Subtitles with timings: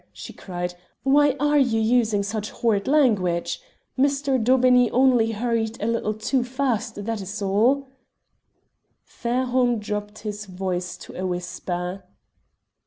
[0.11, 0.73] she cried.
[1.03, 3.61] "Why are you using such horrid language?
[3.95, 4.43] Mr.
[4.43, 7.87] Daubeney only hurried a little too fast, that is all."
[9.03, 12.03] Fairholme dropped his voice to a whisper.